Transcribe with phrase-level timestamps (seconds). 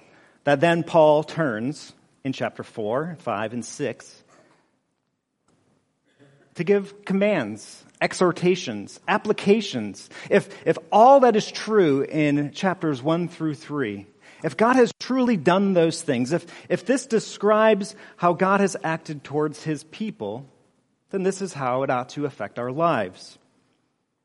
[0.49, 4.23] that then Paul turns in chapter 4, 5, and 6
[6.55, 10.09] to give commands, exhortations, applications.
[10.27, 14.07] If, if all that is true in chapters 1 through 3,
[14.43, 19.23] if God has truly done those things, if, if this describes how God has acted
[19.23, 20.49] towards his people,
[21.11, 23.37] then this is how it ought to affect our lives.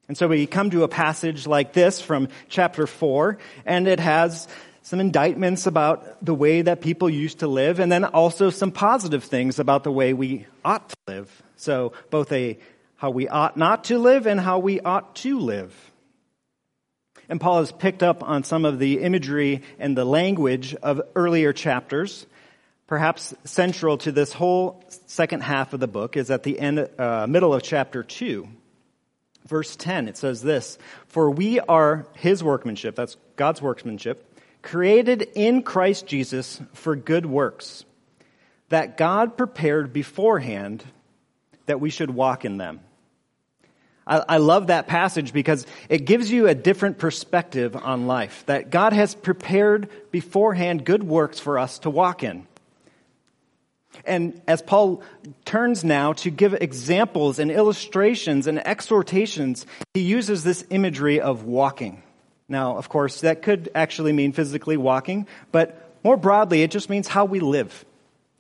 [0.09, 3.37] And so we come to a passage like this from chapter 4,
[3.67, 4.49] and it has
[4.85, 9.25] some indictments about the way that people used to live, and then also some positive
[9.25, 11.43] things about the way we ought to live.
[11.57, 12.59] So both a
[12.97, 15.75] how we ought not to live and how we ought to live.
[17.31, 21.55] And Paul has picked up on some of the imagery and the language of earlier
[21.55, 22.27] chapters.
[22.87, 27.27] Perhaps central to this whole second half of the book is at the end, uh,
[27.27, 28.47] middle of chapter 2.
[29.47, 34.34] Verse 10, it says this, For we are his workmanship, that's God's workmanship,
[34.65, 37.85] created in Christ Jesus for good works,
[38.71, 40.83] that God prepared beforehand
[41.67, 42.81] that we should walk in them.
[44.07, 48.71] I, I, love that passage because it gives you a different perspective on life, that
[48.71, 52.47] God has prepared beforehand good works for us to walk in.
[54.05, 55.03] And as Paul
[55.45, 62.03] turns now to give examples and illustrations and exhortations, he uses this imagery of walking.
[62.49, 67.09] Now, of course, that could actually mean physically walking, but more broadly, it just means
[67.09, 67.85] how we live.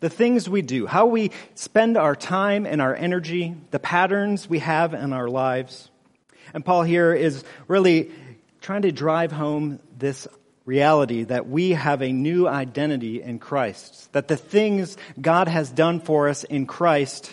[0.00, 4.58] The things we do, how we spend our time and our energy, the patterns we
[4.58, 5.90] have in our lives.
[6.52, 8.10] And Paul here is really
[8.60, 10.28] trying to drive home this
[10.66, 16.00] reality that we have a new identity in Christ, that the things God has done
[16.00, 17.30] for us in Christ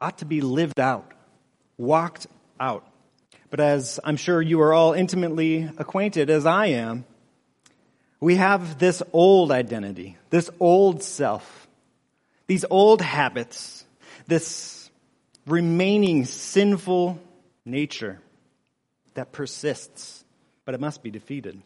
[0.00, 1.12] ought to be lived out,
[1.76, 2.26] walked
[2.58, 2.86] out.
[3.54, 7.04] But as I'm sure you are all intimately acquainted as I am,
[8.18, 11.68] we have this old identity, this old self,
[12.48, 13.84] these old habits,
[14.26, 14.90] this
[15.46, 17.20] remaining sinful
[17.64, 18.18] nature
[19.14, 20.24] that persists,
[20.64, 21.62] but it must be defeated.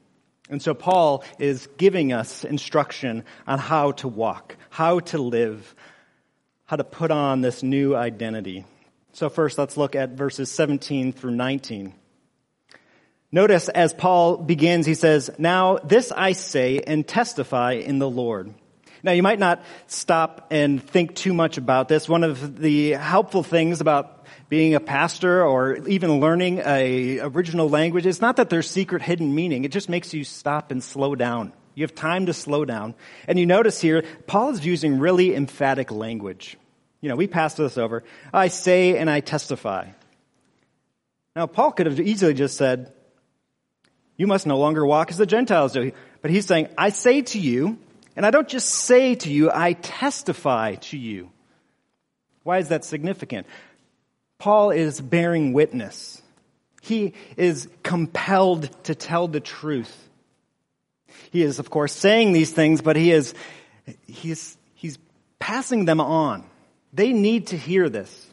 [0.51, 5.75] And so Paul is giving us instruction on how to walk, how to live,
[6.67, 8.67] how to put on this new identity.
[9.19, 11.93] So first, let's look at verses 17 through 19.
[13.33, 18.55] Notice as Paul begins, he says, Now this I say and testify in the Lord.
[19.03, 22.09] Now you might not stop and think too much about this.
[22.09, 28.07] One of the helpful things about being a pastor or even learning a original language
[28.07, 29.65] is not that there's secret hidden meaning.
[29.65, 31.53] It just makes you stop and slow down.
[31.75, 32.95] You have time to slow down.
[33.27, 36.57] And you notice here, Paul is using really emphatic language.
[37.01, 38.05] You know, we passed this over.
[38.33, 39.89] I say and I testify.
[41.37, 42.93] Now, Paul could have easily just said,
[44.17, 45.93] You must no longer walk as the Gentiles do.
[46.21, 47.79] But he's saying, I say to you,
[48.17, 51.31] and I don't just say to you, I testify to you.
[52.43, 53.47] Why is that significant?
[54.39, 56.21] Paul is bearing witness.
[56.83, 59.95] He is compelled to tell the truth.
[61.31, 63.35] He is, of course, saying these things, but he is,
[64.07, 64.99] he's, he's
[65.39, 66.45] passing them on.
[66.93, 68.27] They need to hear this.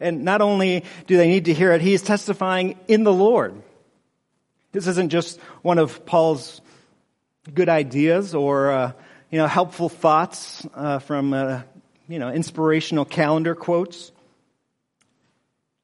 [0.00, 3.54] And not only do they need to hear it, he is testifying in the Lord.
[4.72, 6.60] This isn't just one of Paul's
[7.52, 8.92] good ideas or, uh,
[9.30, 11.62] you know, helpful thoughts uh, from, uh,
[12.08, 14.10] you know, inspirational calendar quotes.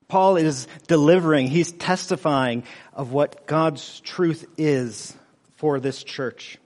[0.08, 5.14] Paul is delivering, he's testifying of what God's truth is
[5.56, 6.58] for this church.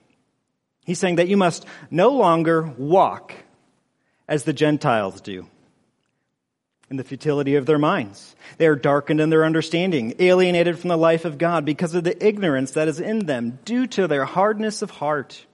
[0.83, 3.33] He's saying that you must no longer walk
[4.27, 5.45] as the Gentiles do
[6.89, 8.35] in the futility of their minds.
[8.57, 12.25] They are darkened in their understanding, alienated from the life of God because of the
[12.25, 15.45] ignorance that is in them due to their hardness of heart.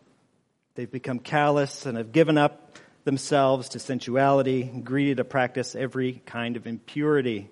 [0.75, 6.57] They've become callous and have given up themselves to sensuality, greedy to practice every kind
[6.57, 7.49] of impurity.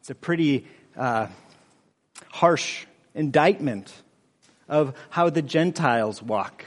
[0.00, 0.66] It's a pretty
[0.96, 1.26] uh,
[2.30, 3.92] harsh indictment
[4.68, 6.64] of how the Gentiles walk.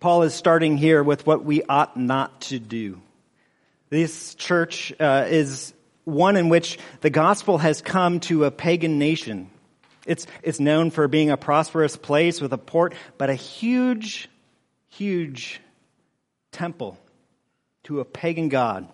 [0.00, 3.00] Paul is starting here with what we ought not to do.
[3.90, 5.72] This church uh, is
[6.04, 9.50] one in which the gospel has come to a pagan nation.
[10.06, 14.28] It's, it's known for being a prosperous place with a port, but a huge,
[14.88, 15.60] huge
[16.52, 16.98] temple
[17.84, 18.88] to a pagan god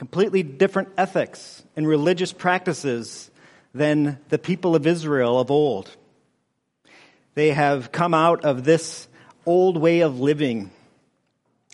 [0.00, 3.30] completely different ethics and religious practices
[3.74, 5.94] than the people of Israel of old.
[7.34, 9.08] They have come out of this
[9.46, 10.70] old way of living.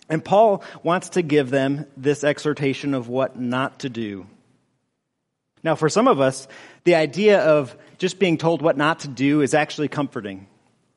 [0.09, 4.27] And Paul wants to give them this exhortation of what not to do.
[5.63, 6.47] Now, for some of us,
[6.85, 10.47] the idea of just being told what not to do is actually comforting.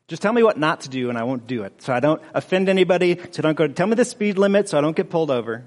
[0.07, 1.83] Just tell me what not to do and I won't do it.
[1.83, 3.19] So I don't offend anybody.
[3.31, 5.65] So don't go, tell me the speed limit so I don't get pulled over.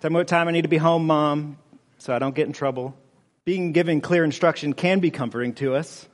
[0.00, 1.58] Tell me what time I need to be home, mom,
[1.98, 2.96] so I don't get in trouble.
[3.44, 6.06] Being given clear instruction can be comforting to us.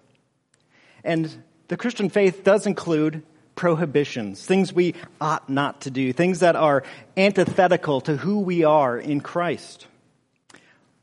[1.03, 1.31] And
[1.69, 3.23] the Christian faith does include
[3.55, 6.83] prohibitions, things we ought not to do, things that are
[7.17, 9.87] antithetical to who we are in Christ.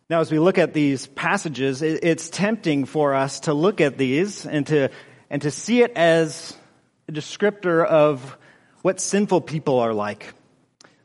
[0.10, 4.46] Now, as we look at these passages, it's tempting for us to look at these
[4.46, 4.90] and to,
[5.30, 6.54] and to see it as
[7.08, 8.38] a descriptor of
[8.82, 10.34] what sinful people are like.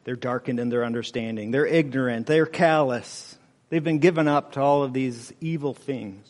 [0.02, 1.52] They're darkened in their understanding.
[1.52, 2.26] They're ignorant.
[2.26, 3.38] They're callous.
[3.68, 6.28] They've been given up to all of these evil things.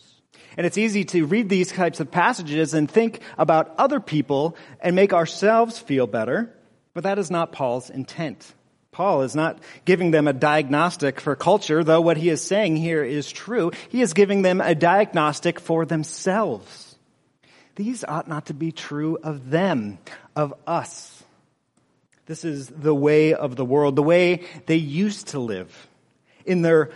[0.57, 4.97] And it's easy to read these types of passages and think about other people and
[4.97, 6.55] make ourselves feel better,
[6.95, 8.55] but that is not Paul's intent.
[8.91, 13.05] Paul is not giving them a diagnostic for culture, though what he is saying here
[13.05, 13.73] is true.
[13.91, 16.97] He is giving them a diagnostic for themselves.
[17.75, 19.99] These ought not to be true of them,
[20.35, 21.23] of us.
[22.25, 25.89] This is the way of the world, the way they used to live
[26.47, 26.91] in their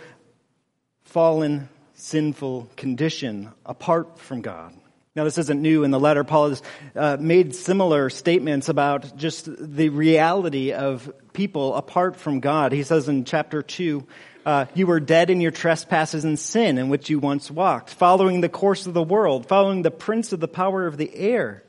[1.03, 4.73] fallen, sinful condition apart from God.
[5.15, 6.23] Now, this isn't new in the letter.
[6.23, 6.63] Paul has
[6.95, 12.71] uh, made similar statements about just the reality of people apart from God.
[12.71, 14.07] He says in chapter 2,
[14.45, 18.41] uh, you were dead in your trespasses and sin in which you once walked, following
[18.41, 21.63] the course of the world, following the prince of the power of the air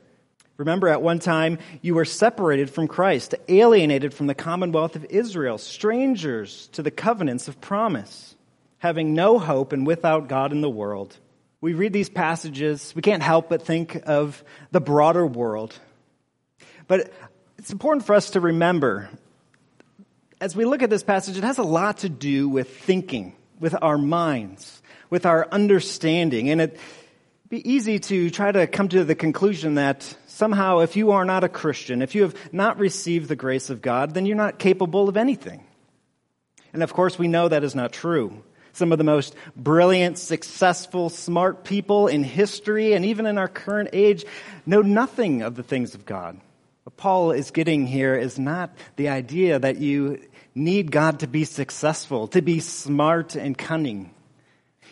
[0.57, 5.57] Remember, at one time, you were separated from Christ, alienated from the commonwealth of Israel,
[5.57, 8.35] strangers to the covenants of promise,
[8.83, 11.17] having no hope and without God in the world.
[11.61, 15.73] We read these passages, we can't help but think of the broader world.
[16.85, 17.13] But
[17.57, 19.09] it's important for us to remember,
[20.41, 23.73] as we look at this passage, it has a lot to do with thinking, with
[23.81, 26.49] our minds, with our understanding.
[26.49, 26.77] And it'd
[27.47, 31.45] be easy to try to come to the conclusion that somehow if you are not
[31.45, 35.07] a Christian, if you have not received the grace of God, then you're not capable
[35.07, 35.63] of anything.
[36.73, 38.43] And of course, we know that is not true.
[38.73, 43.89] Some of the most brilliant, successful, smart people in history and even in our current
[43.93, 44.25] age
[44.65, 46.39] know nothing of the things of God.
[46.83, 50.19] What Paul is getting here is not the idea that you
[50.55, 54.11] need God to be successful, to be smart and cunning.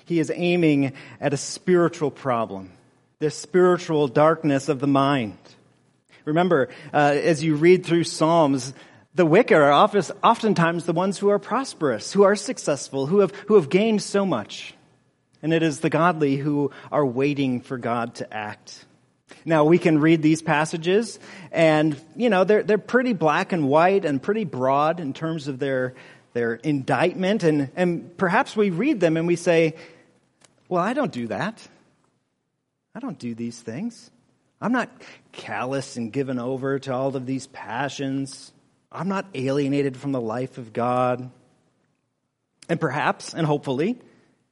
[0.06, 2.72] He is aiming at a spiritual problem
[3.20, 5.38] the spiritual darkness of the mind.
[6.26, 8.74] Remember, uh, as you read through Psalms,
[9.14, 13.56] the wicked are oftentimes the ones who are prosperous, who are successful, who have, who
[13.56, 14.74] have gained so much.
[15.42, 18.86] And it is the godly who are waiting for God to act.
[19.44, 21.20] Now we can read these passages
[21.52, 25.58] and, you know, they're, they're pretty black and white and pretty broad in terms of
[25.60, 25.96] their,
[26.34, 27.44] their indictment.
[27.44, 29.76] And, and perhaps we read them and we say,
[30.70, 31.68] well, I don't do that.
[32.94, 34.12] I don't do these things.
[34.62, 34.90] I'm not
[35.32, 38.54] callous and given over to all of these passions.
[38.92, 41.30] I'm not alienated from the life of God.
[42.68, 43.98] And perhaps, and hopefully,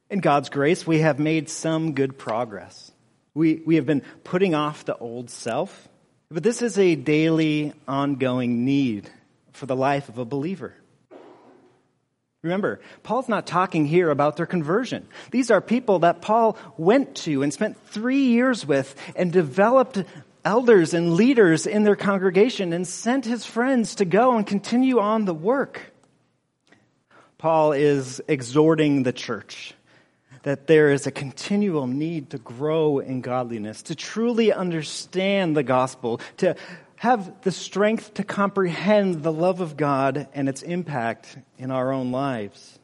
[0.08, 2.90] in God's grace, we have made some good progress.
[3.34, 5.88] We, we have been putting off the old self,
[6.30, 9.10] but this is a daily, ongoing need
[9.52, 10.74] for the life of a believer.
[12.42, 15.06] Remember, Paul's not talking here about their conversion.
[15.30, 20.02] These are people that Paul went to and spent three years with and developed
[20.44, 25.24] elders and leaders in their congregation and sent his friends to go and continue on
[25.24, 25.92] the work.
[27.38, 29.74] Paul is exhorting the church
[30.42, 36.20] that there is a continual need to grow in godliness, to truly understand the gospel,
[36.38, 36.56] to
[36.96, 42.12] have the strength to comprehend the love of God and its impact in our own
[42.12, 42.78] lives.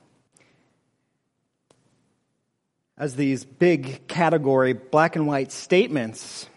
[2.98, 6.48] As these big category black and white statements,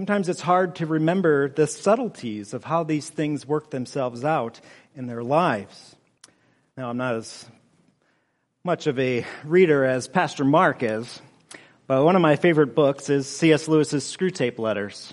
[0.00, 4.58] sometimes it's hard to remember the subtleties of how these things work themselves out
[4.96, 5.94] in their lives.
[6.74, 7.44] Now, I'm not as
[8.64, 11.20] much of a reader as Pastor Mark is,
[11.86, 13.68] but one of my favorite books is C.S.
[13.68, 15.12] Lewis's Screwtape Letters.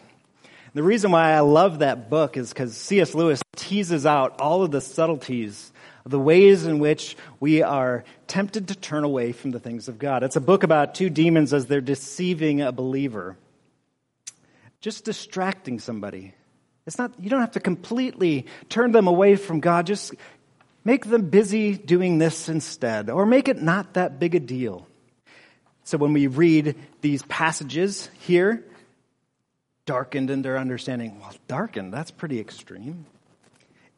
[0.74, 3.14] The reason why I love that book is because C.S.
[3.14, 5.74] Lewis teases out all of the subtleties
[6.06, 10.00] of the ways in which we are tempted to turn away from the things of
[10.00, 10.24] God.
[10.24, 13.36] It's a book about two demons as they're deceiving a believer,
[14.82, 16.34] just distracting somebody.
[16.86, 19.88] It's not, you don't have to completely turn them away from God.
[19.88, 20.14] Just
[20.88, 24.88] Make them busy doing this instead, or make it not that big a deal.
[25.84, 28.64] So when we read these passages here,
[29.86, 33.06] darkened in their understanding, well, darkened, that's pretty extreme.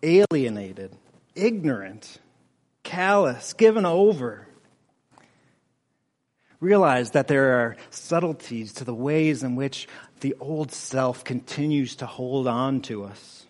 [0.01, 0.91] Alienated,
[1.36, 2.17] ignorant,
[2.81, 4.48] callous, given over.
[6.59, 9.88] Realize that there are subtleties to the ways in which
[10.22, 13.46] the old self continues to hold on to us.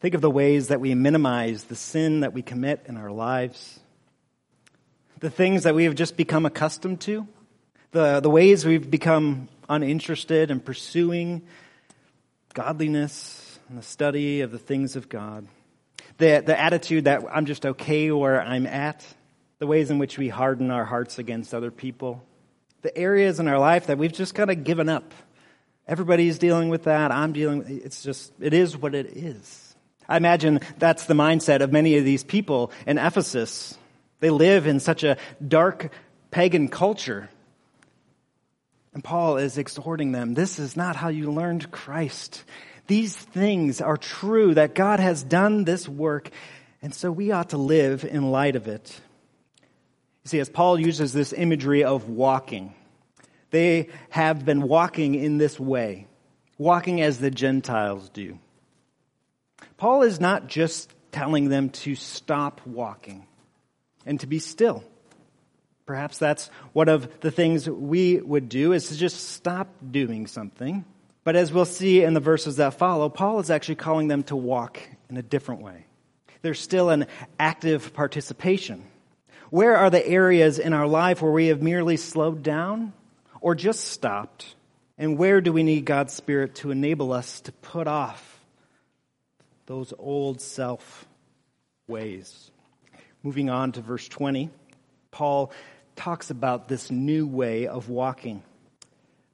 [0.00, 3.80] Think of the ways that we minimize the sin that we commit in our lives,
[5.20, 7.26] the things that we have just become accustomed to,
[7.92, 11.42] the, the ways we've become uninterested in pursuing
[12.52, 15.46] godliness and the study of the things of God,
[16.18, 19.04] the, the attitude that I'm just okay where I'm at,
[19.58, 22.22] the ways in which we harden our hearts against other people,
[22.82, 25.12] the areas in our life that we've just kind of given up.
[25.88, 27.12] Everybody's dealing with that.
[27.12, 29.74] I'm dealing with it's just it is what it is.
[30.08, 33.76] I imagine that's the mindset of many of these people in Ephesus.
[34.20, 35.16] They live in such a
[35.46, 35.92] dark
[36.30, 37.28] pagan culture.
[38.94, 42.44] And Paul is exhorting them this is not how you learned Christ.
[42.86, 46.30] These things are true that God has done this work,
[46.80, 49.00] and so we ought to live in light of it.
[50.24, 52.74] You see, as Paul uses this imagery of walking,
[53.56, 56.06] they have been walking in this way,
[56.58, 58.38] walking as the Gentiles do.
[59.78, 63.26] Paul is not just telling them to stop walking
[64.04, 64.84] and to be still.
[65.86, 70.84] Perhaps that's one of the things we would do is to just stop doing something.
[71.24, 74.36] But as we'll see in the verses that follow, Paul is actually calling them to
[74.36, 75.86] walk in a different way.
[76.42, 77.06] There's still an
[77.40, 78.84] active participation.
[79.48, 82.92] Where are the areas in our life where we have merely slowed down
[83.40, 84.54] or just stopped?
[84.98, 88.36] And where do we need God's Spirit to enable us to put off
[89.66, 91.06] those old self
[91.88, 92.50] ways.
[93.22, 94.50] Moving on to verse 20,
[95.10, 95.52] Paul
[95.96, 98.42] talks about this new way of walking.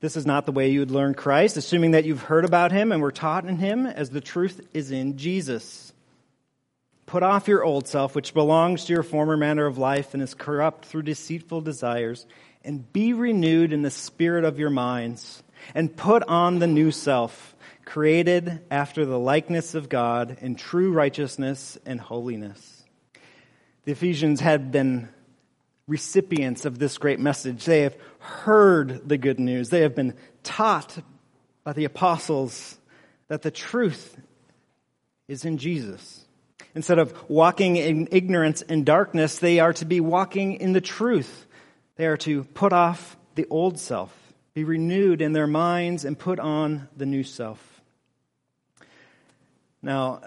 [0.00, 2.90] This is not the way you would learn Christ, assuming that you've heard about him
[2.90, 5.92] and were taught in him, as the truth is in Jesus.
[7.06, 10.34] Put off your old self, which belongs to your former manner of life and is
[10.34, 12.26] corrupt through deceitful desires,
[12.64, 15.42] and be renewed in the spirit of your minds,
[15.74, 17.54] and put on the new self
[17.84, 22.84] created after the likeness of God in true righteousness and holiness.
[23.84, 25.08] The Ephesians had been
[25.88, 27.64] recipients of this great message.
[27.64, 29.70] They have heard the good news.
[29.70, 30.96] They have been taught
[31.64, 32.78] by the apostles
[33.28, 34.16] that the truth
[35.28, 36.24] is in Jesus.
[36.74, 41.46] Instead of walking in ignorance and darkness, they are to be walking in the truth.
[41.96, 44.12] They are to put off the old self,
[44.54, 47.82] be renewed in their minds, and put on the new self.
[49.82, 50.20] Now,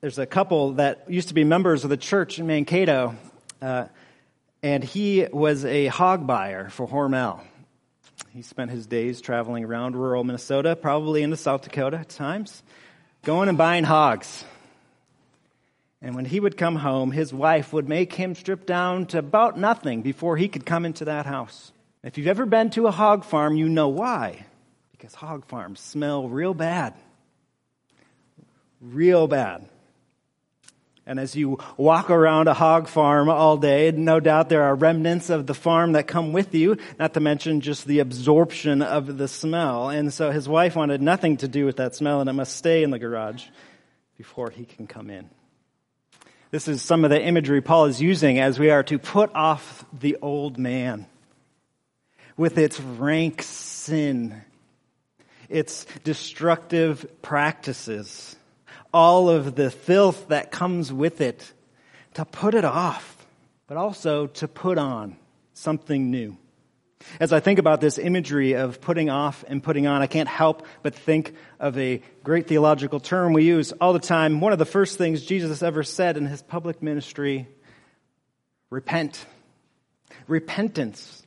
[0.00, 3.16] there's a couple that used to be members of the church in Mankato,
[3.60, 3.86] uh,
[4.62, 7.42] and he was a hog buyer for Hormel.
[8.32, 12.62] He spent his days traveling around rural Minnesota, probably into South Dakota at times,
[13.24, 14.44] going and buying hogs.
[16.02, 19.58] And when he would come home, his wife would make him strip down to about
[19.58, 21.72] nothing before he could come into that house.
[22.02, 24.46] If you've ever been to a hog farm, you know why.
[24.92, 26.94] Because hog farms smell real bad
[28.80, 29.68] real bad.
[31.06, 35.28] And as you walk around a hog farm all day, no doubt there are remnants
[35.28, 39.26] of the farm that come with you, not to mention just the absorption of the
[39.26, 39.88] smell.
[39.88, 42.82] And so his wife wanted nothing to do with that smell and it must stay
[42.82, 43.46] in the garage
[44.16, 45.28] before he can come in.
[46.50, 49.84] This is some of the imagery Paul is using as we are to put off
[49.92, 51.06] the old man
[52.36, 54.42] with its rank sin,
[55.48, 58.36] its destructive practices
[58.92, 61.52] all of the filth that comes with it,
[62.14, 63.26] to put it off,
[63.66, 65.16] but also to put on
[65.54, 66.36] something new.
[67.18, 70.66] As I think about this imagery of putting off and putting on, I can't help
[70.82, 74.40] but think of a great theological term we use all the time.
[74.40, 77.48] One of the first things Jesus ever said in his public ministry
[78.68, 79.24] repent.
[80.28, 81.22] Repentance.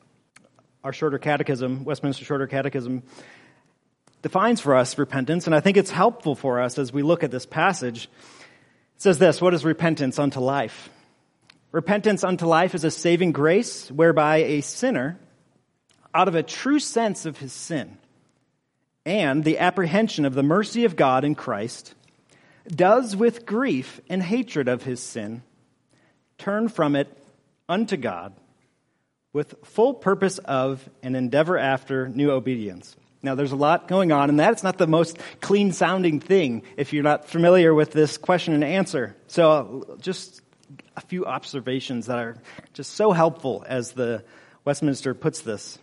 [0.83, 3.03] Our shorter catechism, Westminster Shorter Catechism,
[4.21, 7.31] defines for us repentance, and I think it's helpful for us as we look at
[7.31, 8.05] this passage.
[8.95, 10.89] It says this What is repentance unto life?
[11.71, 15.19] Repentance unto life is a saving grace whereby a sinner,
[16.13, 17.97] out of a true sense of his sin
[19.05, 21.93] and the apprehension of the mercy of God in Christ,
[22.67, 25.43] does with grief and hatred of his sin
[26.37, 27.07] turn from it
[27.67, 28.33] unto God
[29.33, 32.95] with full purpose of and endeavor after new obedience.
[33.21, 34.51] Now, there's a lot going on in that.
[34.51, 38.63] It's not the most clean sounding thing if you're not familiar with this question and
[38.63, 39.15] answer.
[39.27, 40.41] So, just
[40.97, 42.37] a few observations that are
[42.73, 44.23] just so helpful as the
[44.65, 45.79] Westminster puts this.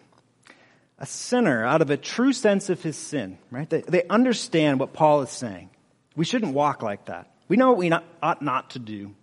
[1.01, 3.69] A sinner, out of a true sense of his sin, right?
[3.69, 5.71] They, they understand what Paul is saying.
[6.15, 7.31] We shouldn't walk like that.
[7.49, 9.15] We know what we not, ought not to do.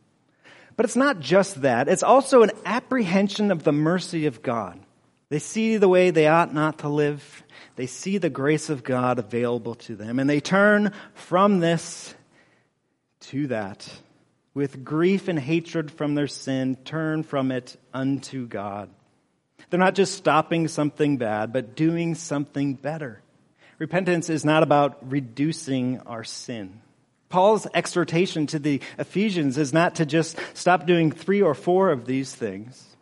[0.75, 1.87] But it's not just that.
[1.87, 4.79] It's also an apprehension of the mercy of God.
[5.29, 7.43] They see the way they ought not to live.
[7.75, 12.15] They see the grace of God available to them, and they turn from this
[13.21, 13.87] to that.
[14.53, 18.89] With grief and hatred from their sin, turn from it unto God.
[19.69, 23.21] They're not just stopping something bad, but doing something better.
[23.79, 26.81] Repentance is not about reducing our sin.
[27.29, 32.05] Paul's exhortation to the Ephesians is not to just stop doing three or four of
[32.05, 32.95] these things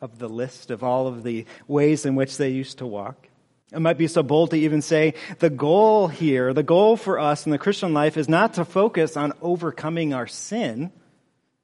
[0.00, 3.28] of the list of all of the ways in which they used to walk.
[3.72, 7.46] It might be so bold to even say the goal here, the goal for us
[7.46, 10.92] in the Christian life is not to focus on overcoming our sin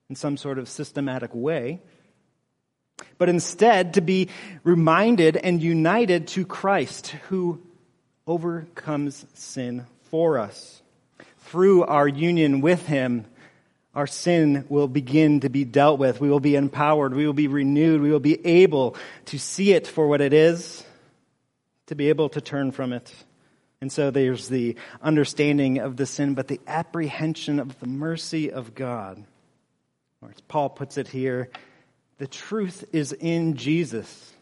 [0.09, 1.83] in some sort of systematic way,
[3.19, 4.29] but instead to be
[4.65, 7.61] reminded and united to Christ who
[8.27, 10.83] overcomes sin for us.
[11.41, 13.25] Through our union with Him,
[13.95, 16.21] our sin will begin to be dealt with.
[16.21, 17.15] We will be empowered.
[17.15, 18.01] We will be renewed.
[18.01, 20.85] We will be able to see it for what it is
[21.87, 23.13] to be able to turn from it.
[23.81, 28.75] And so there's the understanding of the sin, but the apprehension of the mercy of
[28.75, 29.25] God.
[30.21, 31.49] Or as Paul puts it here,
[32.19, 34.33] the truth is in Jesus.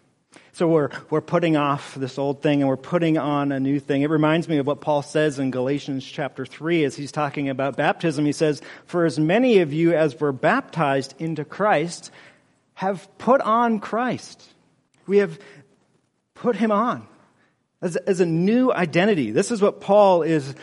[0.52, 4.02] So we're, we're putting off this old thing and we're putting on a new thing.
[4.02, 7.76] It reminds me of what Paul says in Galatians chapter 3 as he's talking about
[7.76, 8.24] baptism.
[8.24, 12.10] He says, For as many of you as were baptized into Christ
[12.74, 14.42] have put on Christ.
[15.06, 15.38] We have
[16.34, 17.06] put him on
[17.82, 19.30] as, as a new identity.
[19.30, 20.54] This is what Paul is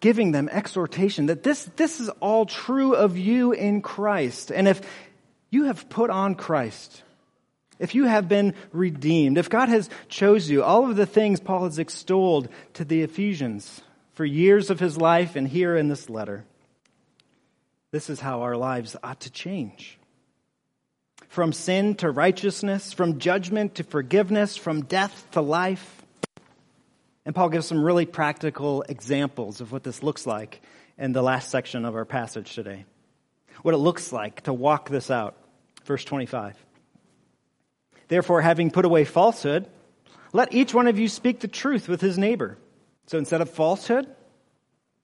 [0.00, 4.50] giving them exhortation that this, this is all true of you in Christ.
[4.50, 4.82] And if
[5.52, 7.02] you have put on Christ,
[7.78, 11.64] if you have been redeemed, if God has chose you, all of the things Paul
[11.64, 13.82] has extolled to the Ephesians
[14.14, 16.44] for years of his life and here in this letter,
[17.90, 19.98] this is how our lives ought to change.
[21.28, 26.02] From sin to righteousness, from judgment to forgiveness, from death to life.
[27.26, 30.62] And Paul gives some really practical examples of what this looks like
[30.96, 32.86] in the last section of our passage today.
[33.60, 35.36] What it looks like to walk this out.
[35.84, 36.56] Verse 25.
[38.08, 39.66] Therefore, having put away falsehood,
[40.32, 42.58] let each one of you speak the truth with his neighbor.
[43.06, 44.06] So instead of falsehood,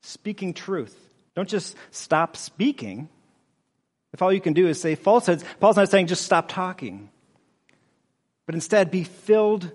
[0.03, 0.97] speaking truth.
[1.35, 3.09] Don't just stop speaking.
[4.13, 7.11] If all you can do is say falsehoods, Paul's not saying just stop talking,
[8.47, 9.71] but instead be filled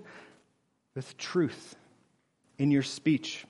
[0.94, 1.76] with truth
[2.58, 3.46] in your speech.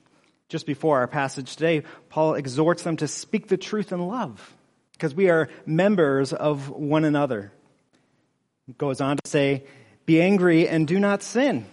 [0.47, 4.55] Just before our passage today, Paul exhorts them to speak the truth in love
[4.95, 7.51] because we are members of one another.
[8.65, 9.65] He goes on to say,
[10.05, 11.65] Be angry and do not sin.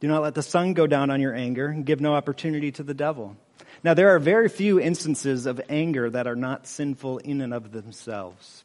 [0.00, 2.82] Do not let the sun go down on your anger and give no opportunity to
[2.82, 3.36] the devil.
[3.82, 7.72] Now, there are very few instances of anger that are not sinful in and of
[7.72, 8.64] themselves.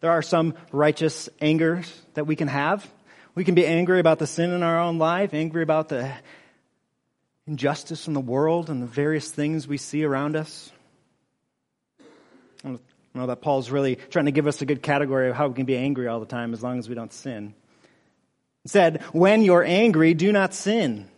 [0.00, 2.86] There are some righteous angers that we can have.
[3.34, 6.12] We can be angry about the sin in our own life, angry about the
[7.46, 10.70] injustice in the world and the various things we see around us.
[13.14, 15.66] Know that Paul's really trying to give us a good category of how we can
[15.66, 17.54] be angry all the time as long as we don't sin.
[18.64, 21.08] He said, when you're angry, do not sin.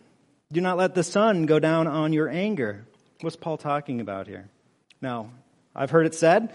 [0.51, 2.85] Do not let the sun go down on your anger.
[3.21, 4.47] What's Paul talking about here?
[5.01, 5.31] Now,
[5.75, 6.53] I've heard it said,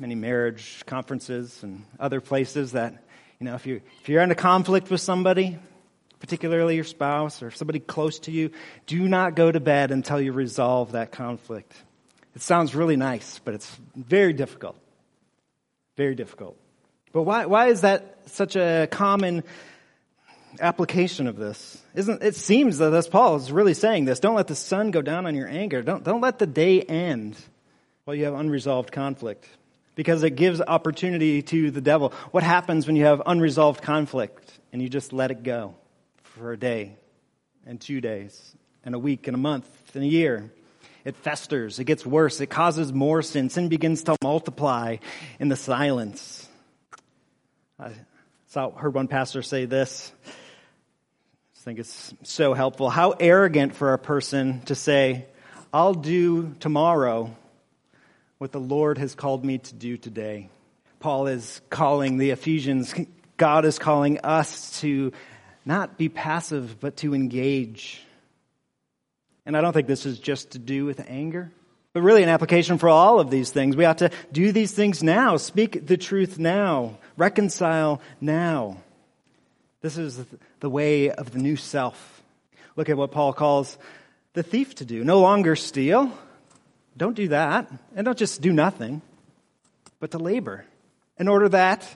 [0.00, 3.04] many marriage conferences and other places that,
[3.38, 5.58] you know, if, you, if you're in a conflict with somebody,
[6.18, 8.50] particularly your spouse or somebody close to you,
[8.86, 11.72] do not go to bed until you resolve that conflict.
[12.34, 14.76] It sounds really nice, but it's very difficult.
[15.96, 16.56] Very difficult.
[17.12, 19.42] But why, why is that such a common
[20.60, 21.82] application of this?
[21.94, 24.20] Isn't, it seems that as Paul is really saying this.
[24.20, 25.82] Don't let the sun go down on your anger.
[25.82, 27.36] Don't, don't let the day end
[28.04, 29.46] while you have unresolved conflict.
[29.96, 32.12] Because it gives opportunity to the devil.
[32.30, 35.74] What happens when you have unresolved conflict and you just let it go
[36.22, 36.96] for a day
[37.66, 40.50] and two days and a week and a month and a year?
[41.04, 41.78] It festers.
[41.78, 42.40] It gets worse.
[42.40, 43.48] It causes more sin.
[43.48, 44.96] Sin begins to multiply
[45.38, 46.48] in the silence.
[47.78, 47.92] I
[48.48, 50.12] saw, heard one pastor say this.
[50.26, 52.90] I think it's so helpful.
[52.90, 55.26] How arrogant for a person to say,
[55.72, 57.36] I'll do tomorrow
[58.38, 60.48] what the Lord has called me to do today.
[60.98, 62.94] Paul is calling the Ephesians,
[63.36, 65.12] God is calling us to
[65.64, 68.02] not be passive, but to engage
[69.46, 71.50] and I don't think this is just to do with anger,
[71.92, 73.76] but really an application for all of these things.
[73.76, 78.78] We ought to do these things now, speak the truth now, reconcile now.
[79.80, 80.20] This is
[80.60, 82.22] the way of the new self.
[82.76, 83.78] Look at what Paul calls
[84.34, 85.02] the thief to do.
[85.04, 86.12] No longer steal.
[86.96, 87.70] Don't do that.
[87.96, 89.02] And don't just do nothing,
[89.98, 90.64] but to labor
[91.18, 91.86] in order that,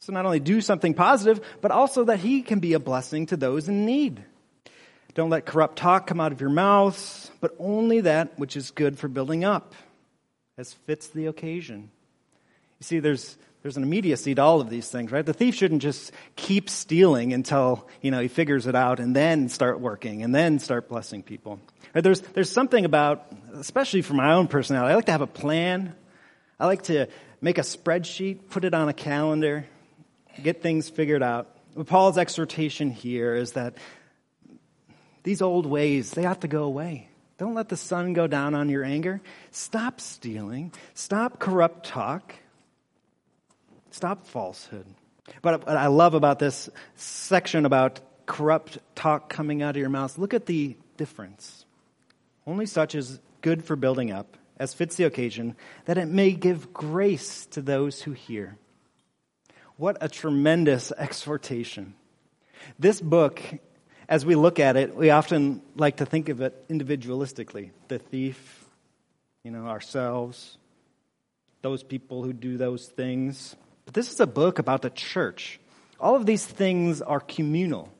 [0.00, 3.36] so not only do something positive, but also that he can be a blessing to
[3.36, 4.22] those in need.
[5.14, 8.98] Don't let corrupt talk come out of your mouths, but only that which is good
[8.98, 9.74] for building up,
[10.58, 11.90] as fits the occasion.
[12.80, 15.24] You see, there's, there's an immediacy to all of these things, right?
[15.24, 19.48] The thief shouldn't just keep stealing until, you know, he figures it out and then
[19.48, 21.60] start working and then start blessing people.
[21.94, 22.02] Right?
[22.02, 25.94] There's, there's something about, especially for my own personality, I like to have a plan.
[26.58, 27.06] I like to
[27.40, 29.66] make a spreadsheet, put it on a calendar,
[30.42, 31.48] get things figured out.
[31.76, 33.74] But Paul's exhortation here is that
[35.24, 37.08] these old ways, they ought to go away.
[37.36, 39.20] Don't let the sun go down on your anger.
[39.50, 40.72] Stop stealing.
[40.94, 42.34] Stop corrupt talk.
[43.90, 44.86] Stop falsehood.
[45.42, 50.18] But what I love about this section about corrupt talk coming out of your mouth,
[50.18, 51.64] look at the difference.
[52.46, 55.56] Only such is good for building up, as fits the occasion,
[55.86, 58.58] that it may give grace to those who hear.
[59.76, 61.94] What a tremendous exhortation.
[62.78, 63.42] This book
[64.08, 67.70] as we look at it, we often like to think of it individualistically.
[67.88, 68.66] The thief,
[69.42, 70.58] you know, ourselves,
[71.62, 73.56] those people who do those things.
[73.84, 75.60] But this is a book about the church.
[75.98, 77.90] All of these things are communal.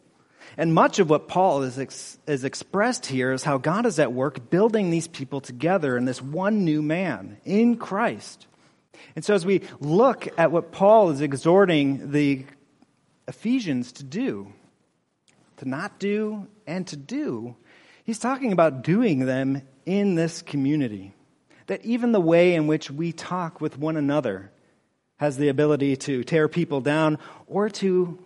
[0.56, 4.12] And much of what Paul is, ex- is expressed here is how God is at
[4.12, 8.46] work building these people together in this one new man in Christ.
[9.16, 12.44] And so as we look at what Paul is exhorting the
[13.26, 14.52] Ephesians to do,
[15.64, 17.56] to not do, and to do,
[18.04, 21.14] he's talking about doing them in this community.
[21.66, 24.52] That even the way in which we talk with one another
[25.16, 28.18] has the ability to tear people down or to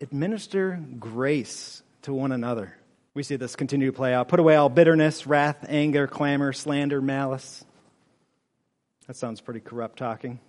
[0.00, 2.76] administer grace to one another.
[3.14, 4.26] We see this continue to play out.
[4.26, 7.64] Put away all bitterness, wrath, anger, clamor, slander, malice.
[9.06, 10.40] That sounds pretty corrupt talking.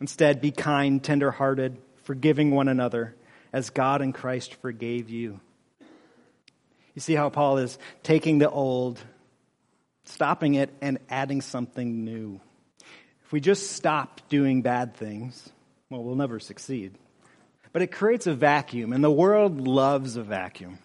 [0.00, 3.14] Instead, be kind, tender-hearted, forgiving one another
[3.52, 5.40] as God in Christ forgave you.
[6.94, 9.00] You see how Paul is taking the old,
[10.04, 12.40] stopping it, and adding something new.
[13.24, 15.48] If we just stop doing bad things,
[15.88, 16.98] well, we'll never succeed.
[17.72, 20.78] But it creates a vacuum, and the world loves a vacuum.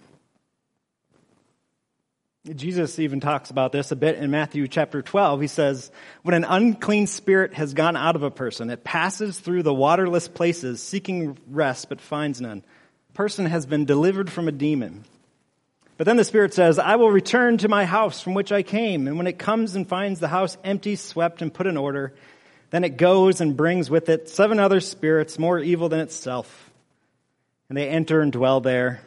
[2.53, 5.41] Jesus even talks about this a bit in Matthew chapter 12.
[5.41, 5.89] He says,
[6.21, 10.27] When an unclean spirit has gone out of a person, it passes through the waterless
[10.27, 12.63] places seeking rest but finds none.
[13.13, 15.05] person has been delivered from a demon.
[15.97, 19.07] But then the spirit says, I will return to my house from which I came.
[19.07, 22.13] And when it comes and finds the house empty, swept, and put in order,
[22.69, 26.69] then it goes and brings with it seven other spirits more evil than itself.
[27.69, 29.01] And they enter and dwell there.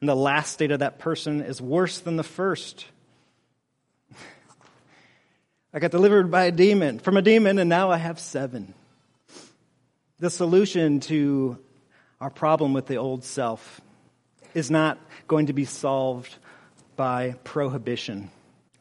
[0.00, 2.86] And the last state of that person is worse than the first.
[5.72, 8.74] I got delivered by a demon, from a demon, and now I have seven.
[10.20, 11.58] The solution to
[12.20, 13.80] our problem with the old self
[14.54, 16.34] is not going to be solved
[16.96, 18.30] by prohibition.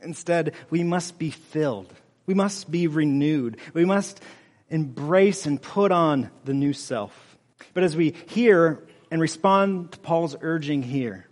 [0.01, 1.91] Instead, we must be filled.
[2.25, 3.57] We must be renewed.
[3.73, 4.21] We must
[4.69, 7.37] embrace and put on the new self.
[7.73, 11.27] But as we hear and respond to Paul's urging here,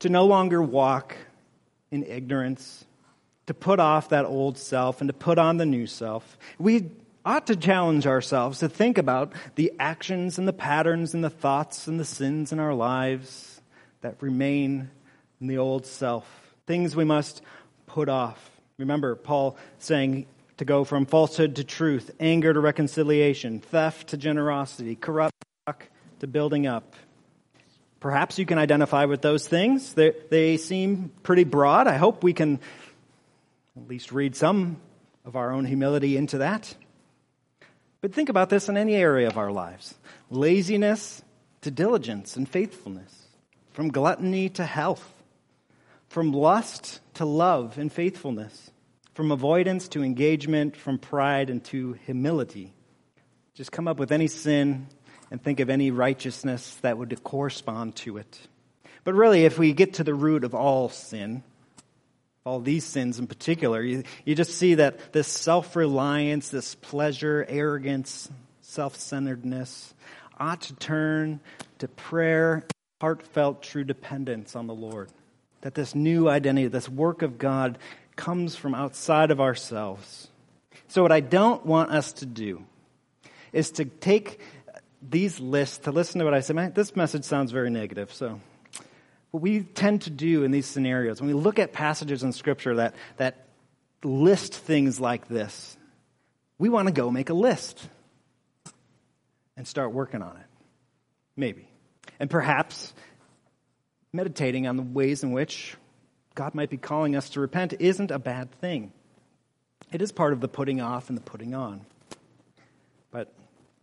[0.00, 1.16] to no longer walk
[1.92, 2.84] in ignorance,
[3.46, 6.90] to put off that old self and to put on the new self, we
[7.24, 11.86] ought to challenge ourselves to think about the actions and the patterns and the thoughts
[11.86, 13.60] and the sins in our lives
[14.00, 14.90] that remain
[15.40, 16.26] in the old self,
[16.66, 17.40] things we must
[17.86, 18.50] put off.
[18.78, 20.26] Remember, Paul saying
[20.56, 25.36] to go from falsehood to truth, anger to reconciliation, theft to generosity, corrupt
[25.68, 25.86] talk
[26.20, 26.94] to building up.
[27.98, 29.92] Perhaps you can identify with those things.
[29.92, 31.86] They, they seem pretty broad.
[31.86, 32.60] I hope we can
[33.76, 34.78] at least read some
[35.24, 36.74] of our own humility into that.
[38.00, 39.94] But think about this in any area of our lives
[40.30, 41.22] laziness
[41.60, 43.26] to diligence and faithfulness,
[43.72, 45.12] from gluttony to health,
[46.08, 48.70] from lust to love and faithfulness,
[49.12, 52.72] from avoidance to engagement, from pride and to humility.
[53.54, 54.86] Just come up with any sin
[55.30, 58.40] and think of any righteousness that would correspond to it.
[59.04, 61.42] But really, if we get to the root of all sin,
[62.44, 67.46] all these sins in particular, you, you just see that this self reliance, this pleasure,
[67.48, 69.94] arrogance, self centeredness
[70.38, 71.40] ought to turn
[71.78, 72.64] to prayer,
[73.00, 75.10] heartfelt, true dependence on the Lord.
[75.60, 77.78] That this new identity, this work of God,
[78.16, 80.28] comes from outside of ourselves.
[80.88, 82.64] So, what I don't want us to do
[83.52, 84.40] is to take
[85.02, 86.70] these lists, to listen to what I say.
[86.74, 88.40] This message sounds very negative, so
[89.30, 92.76] what we tend to do in these scenarios, when we look at passages in Scripture
[92.76, 93.46] that, that
[94.02, 95.76] list things like this,
[96.58, 97.88] we want to go make a list
[99.56, 100.46] and start working on it.
[101.36, 101.68] Maybe.
[102.18, 102.92] And perhaps
[104.12, 105.76] meditating on the ways in which
[106.34, 108.92] God might be calling us to repent isn't a bad thing.
[109.92, 111.86] It is part of the putting off and the putting on.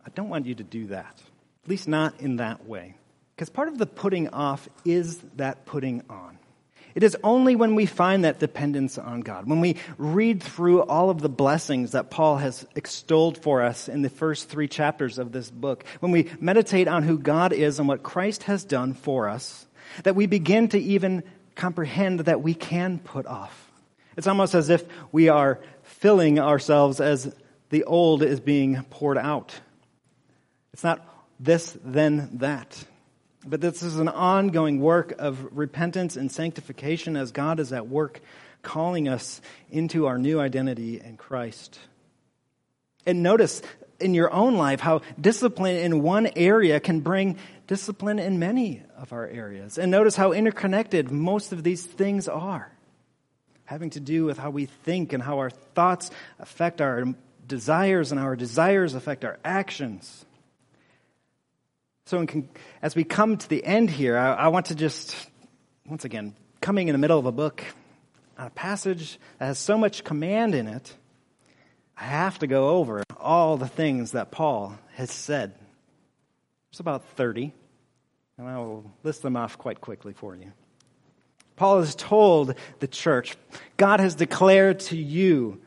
[0.06, 1.20] I don't want you to do that,
[1.64, 2.94] at least not in that way.
[3.34, 6.38] Because part of the putting off is that putting on.
[6.94, 11.10] It is only when we find that dependence on God, when we read through all
[11.10, 15.30] of the blessings that Paul has extolled for us in the first three chapters of
[15.30, 19.28] this book, when we meditate on who God is and what Christ has done for
[19.28, 19.66] us,
[20.02, 21.22] that we begin to even
[21.54, 23.70] comprehend that we can put off.
[24.16, 27.32] It's almost as if we are filling ourselves as
[27.70, 29.54] the old is being poured out.
[30.72, 31.04] It's not
[31.40, 32.84] this, then that.
[33.46, 38.20] But this is an ongoing work of repentance and sanctification as God is at work
[38.62, 41.78] calling us into our new identity in Christ.
[43.06, 43.62] And notice
[44.00, 49.12] in your own life how discipline in one area can bring discipline in many of
[49.12, 49.78] our areas.
[49.78, 52.70] And notice how interconnected most of these things are,
[53.64, 57.04] having to do with how we think and how our thoughts affect our
[57.46, 60.24] desires and how our desires affect our actions.
[62.08, 62.48] So, in,
[62.80, 65.14] as we come to the end here, I, I, want to just,
[65.86, 67.62] once again, coming in the middle of a book,
[68.38, 70.96] a passage that has so much command in it,
[71.98, 75.52] I have to go over all the things that Paul has said.
[76.70, 77.52] There's about 30,
[78.38, 80.50] and I will list them off quite quickly for you.
[81.56, 83.36] Paul has told the church,
[83.76, 85.60] God has declared to you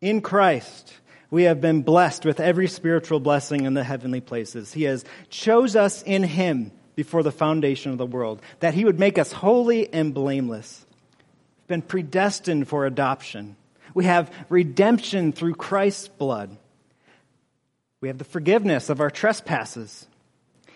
[0.00, 0.94] in Christ
[1.34, 4.72] we have been blessed with every spiritual blessing in the heavenly places.
[4.72, 9.00] He has chose us in him before the foundation of the world, that he would
[9.00, 10.86] make us holy and blameless.
[11.62, 13.56] We've been predestined for adoption.
[13.94, 16.56] We have redemption through Christ's blood.
[18.00, 20.06] We have the forgiveness of our trespasses.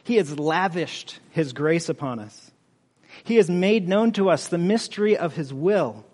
[0.03, 2.51] He has lavished his grace upon us.
[3.23, 6.05] He has made known to us the mystery of his will.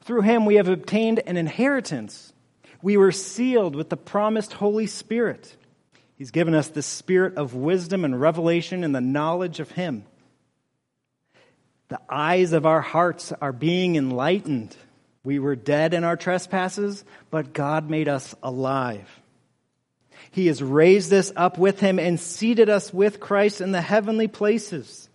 [0.00, 2.31] Through him we have obtained an inheritance
[2.82, 5.56] we were sealed with the promised Holy Spirit.
[6.16, 10.04] He's given us the spirit of wisdom and revelation and the knowledge of Him.
[11.88, 14.76] The eyes of our hearts are being enlightened.
[15.24, 19.08] We were dead in our trespasses, but God made us alive.
[20.32, 24.28] He has raised us up with Him and seated us with Christ in the heavenly
[24.28, 25.08] places.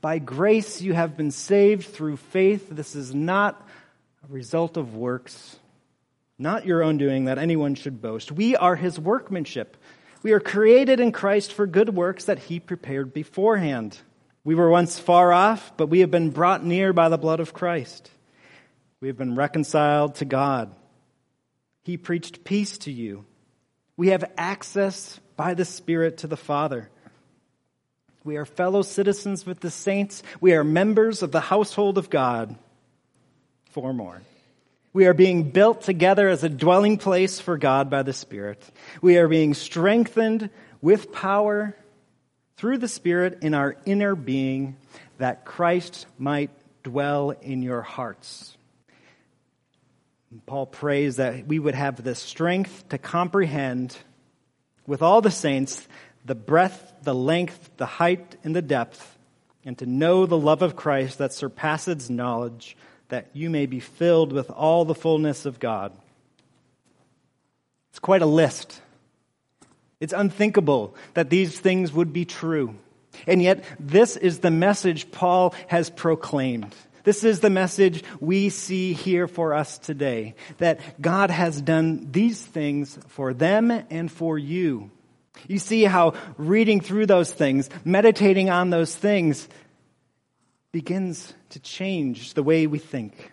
[0.00, 2.68] By grace you have been saved through faith.
[2.70, 3.60] This is not
[4.28, 5.58] a result of works
[6.38, 8.30] not your own doing, that anyone should boast.
[8.30, 9.76] We are his workmanship.
[10.22, 13.98] We are created in Christ for good works that he prepared beforehand.
[14.44, 17.54] We were once far off, but we have been brought near by the blood of
[17.54, 18.10] Christ.
[19.00, 20.74] We have been reconciled to God.
[21.82, 23.24] He preached peace to you.
[23.96, 26.90] We have access by the Spirit to the Father.
[28.24, 30.22] We are fellow citizens with the saints.
[30.40, 32.56] We are members of the household of God.
[33.70, 34.20] Four more.
[34.96, 38.64] We are being built together as a dwelling place for God by the Spirit.
[39.02, 40.48] We are being strengthened
[40.80, 41.76] with power
[42.56, 44.78] through the Spirit in our inner being
[45.18, 46.48] that Christ might
[46.82, 48.56] dwell in your hearts.
[50.46, 53.98] Paul prays that we would have the strength to comprehend
[54.86, 55.86] with all the saints
[56.24, 59.18] the breadth, the length, the height, and the depth,
[59.62, 64.32] and to know the love of Christ that surpasses knowledge, that you may be filled
[64.32, 65.92] with all the fullness of God.
[67.90, 68.80] It's quite a list.
[70.00, 72.74] It's unthinkable that these things would be true.
[73.26, 76.74] And yet, this is the message Paul has proclaimed.
[77.04, 82.40] This is the message we see here for us today that God has done these
[82.40, 84.90] things for them and for you.
[85.46, 89.48] You see how reading through those things, meditating on those things,
[90.76, 93.32] begins to change the way we think.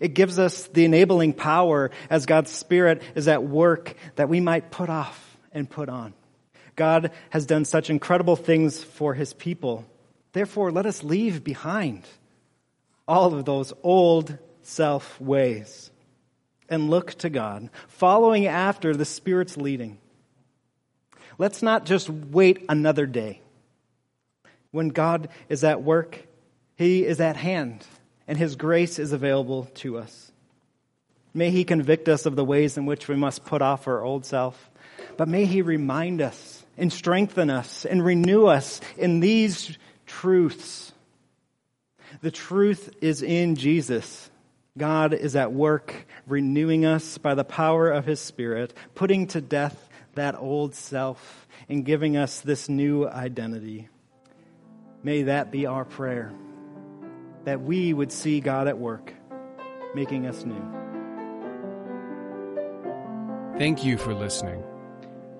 [0.00, 4.70] It gives us the enabling power as God's Spirit is at work that we might
[4.70, 6.12] put off and put on.
[6.76, 9.86] God has done such incredible things for his people.
[10.34, 12.02] Therefore, let us leave behind
[13.08, 15.90] all of those old self ways
[16.68, 19.96] and look to God, following after the Spirit's leading.
[21.38, 23.40] Let's not just wait another day.
[24.70, 26.26] When God is at work,
[26.82, 27.86] He is at hand,
[28.26, 30.32] and His grace is available to us.
[31.34, 34.26] May He convict us of the ways in which we must put off our old
[34.26, 34.70] self,
[35.16, 40.92] but may He remind us and strengthen us and renew us in these truths
[42.20, 44.30] the truth is in Jesus.
[44.76, 49.88] God is at work renewing us by the power of His Spirit, putting to death
[50.14, 53.88] that old self and giving us this new identity.
[55.02, 56.32] May that be our prayer,
[57.44, 59.12] that we would see God at work,
[59.94, 60.62] making us new.
[63.58, 64.64] Thank you for listening.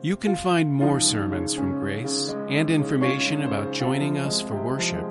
[0.03, 5.05] You can find more sermons from Grace and information about joining us for worship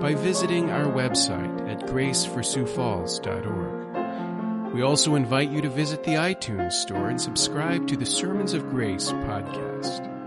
[0.00, 4.74] by visiting our website at graceforsiouxfalls.org.
[4.74, 8.70] We also invite you to visit the iTunes store and subscribe to the Sermons of
[8.70, 10.17] Grace podcast.